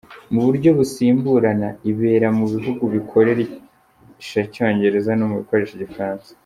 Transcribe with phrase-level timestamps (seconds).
[0.33, 6.29] Mu buryo busimburana ibera mu bihugu bikoresha Icyongereza no mu bikoresha Igifaransa.